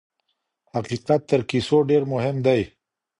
[0.73, 2.61] حقیقت تر کیسو ډېر مهم دی.